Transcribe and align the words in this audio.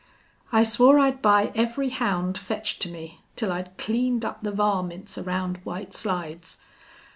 "I 0.51 0.63
swore 0.63 0.97
I'd 0.97 1.21
buy 1.21 1.51
every 1.53 1.89
hound 1.89 2.35
fetched 2.35 2.81
to 2.81 2.89
me, 2.89 3.21
till 3.35 3.51
I'd 3.51 3.77
cleaned 3.77 4.25
up 4.25 4.41
the 4.41 4.51
varmints 4.51 5.15
around 5.19 5.57
White 5.57 5.93
Slides. 5.93 6.57